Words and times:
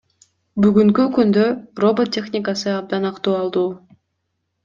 Бүгүнкү 0.65 1.03
күндө 1.17 1.43
робот 1.85 2.11
техникасы 2.17 2.73
абдан 2.77 3.05
актуалдуу. 3.13 3.69